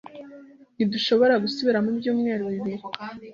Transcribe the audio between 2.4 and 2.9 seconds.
bibiri.